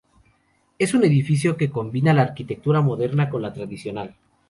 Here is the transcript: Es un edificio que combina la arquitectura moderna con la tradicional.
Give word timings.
Es 0.79 0.95
un 0.95 1.03
edificio 1.05 1.55
que 1.57 1.69
combina 1.69 2.11
la 2.15 2.23
arquitectura 2.23 2.81
moderna 2.81 3.29
con 3.29 3.43
la 3.43 3.53
tradicional. 3.53 4.15